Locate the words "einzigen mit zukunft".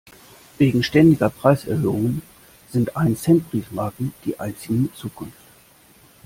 4.39-5.37